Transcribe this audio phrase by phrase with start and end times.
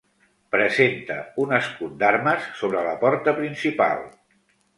[0.53, 4.05] Presenta un escut d'armes sobre la porta principal.